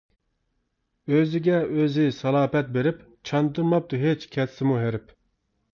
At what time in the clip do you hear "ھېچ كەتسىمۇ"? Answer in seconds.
4.07-4.83